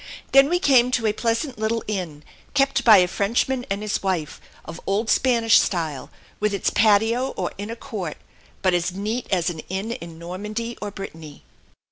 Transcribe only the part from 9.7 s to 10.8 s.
in Normandy